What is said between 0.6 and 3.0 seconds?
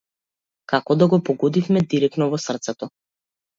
Како да го погодивме директно во срцето.